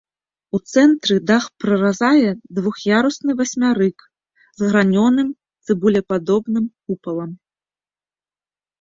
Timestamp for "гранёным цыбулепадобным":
4.73-6.65